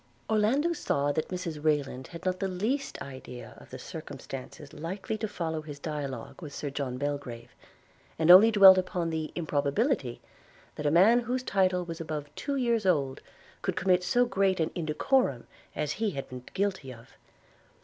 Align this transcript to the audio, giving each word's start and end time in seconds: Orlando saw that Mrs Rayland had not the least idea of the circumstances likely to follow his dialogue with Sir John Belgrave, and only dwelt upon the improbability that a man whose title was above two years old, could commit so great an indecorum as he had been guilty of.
Orlando 0.27 0.73
saw 0.73 1.11
that 1.11 1.27
Mrs 1.27 1.63
Rayland 1.63 2.07
had 2.07 2.25
not 2.25 2.39
the 2.39 2.47
least 2.47 2.99
idea 3.03 3.53
of 3.57 3.69
the 3.69 3.77
circumstances 3.77 4.73
likely 4.73 5.15
to 5.19 5.27
follow 5.27 5.61
his 5.61 5.77
dialogue 5.77 6.41
with 6.41 6.55
Sir 6.55 6.71
John 6.71 6.97
Belgrave, 6.97 7.51
and 8.17 8.31
only 8.31 8.49
dwelt 8.49 8.79
upon 8.79 9.11
the 9.11 9.31
improbability 9.35 10.19
that 10.73 10.87
a 10.87 10.89
man 10.89 11.19
whose 11.19 11.43
title 11.43 11.85
was 11.85 12.01
above 12.01 12.33
two 12.33 12.55
years 12.55 12.87
old, 12.87 13.21
could 13.61 13.75
commit 13.75 14.03
so 14.03 14.25
great 14.25 14.59
an 14.59 14.71
indecorum 14.73 15.43
as 15.75 15.91
he 15.91 16.09
had 16.09 16.27
been 16.27 16.45
guilty 16.55 16.91
of. 16.91 17.09